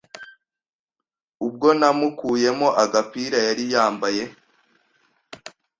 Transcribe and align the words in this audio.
Ubwo 1.45 1.67
namukuyemo 1.79 2.67
agapira 2.83 3.37
yari 3.47 3.63
yambaye, 3.73 4.23